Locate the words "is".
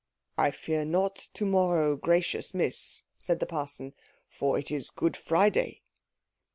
4.71-4.89